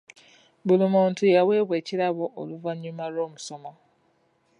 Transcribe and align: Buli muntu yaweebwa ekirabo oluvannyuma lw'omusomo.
Buli 0.65 0.85
muntu 0.93 1.21
yaweebwa 1.33 1.75
ekirabo 1.81 2.25
oluvannyuma 2.41 3.03
lw'omusomo. 3.13 3.71